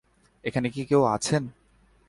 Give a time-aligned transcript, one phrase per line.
[0.43, 1.43] এখানে কি কেউ আছেন?